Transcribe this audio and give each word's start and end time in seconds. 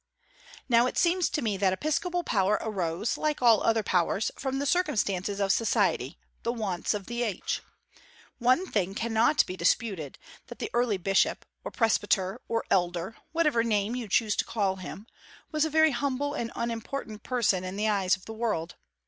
Now 0.67 0.87
it 0.87 0.97
seems 0.97 1.29
to 1.29 1.43
me 1.43 1.57
that 1.57 1.73
episcopal 1.73 2.23
power 2.23 2.57
arose, 2.59 3.19
like 3.19 3.39
all 3.39 3.61
other 3.61 3.83
powers, 3.83 4.31
from 4.35 4.57
the 4.57 4.65
circumstances 4.65 5.39
of 5.39 5.51
society, 5.51 6.17
the 6.41 6.51
wants 6.51 6.95
of 6.95 7.05
the 7.05 7.21
age. 7.21 7.61
One 8.39 8.65
thing 8.65 8.95
cannot 8.95 9.45
be 9.45 9.55
disputed, 9.55 10.17
that 10.47 10.57
the 10.57 10.71
early 10.73 10.97
bishop 10.97 11.45
or 11.63 11.69
presbyter, 11.69 12.41
or 12.47 12.65
elder, 12.71 13.15
whatever 13.31 13.63
name 13.63 13.95
you 13.95 14.07
choose 14.07 14.35
to 14.37 14.43
call 14.45 14.77
him 14.77 15.05
was 15.51 15.65
a 15.65 15.69
very 15.69 15.91
humble 15.91 16.33
and 16.33 16.51
unimportant 16.55 17.21
person 17.21 17.63
in 17.63 17.75
the 17.75 17.87
eyes 17.87 18.15
of 18.15 18.25
the 18.25 18.33
world. 18.33 18.77